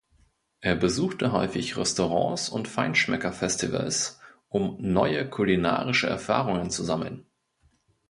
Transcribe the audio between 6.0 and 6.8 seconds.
Erfahrungen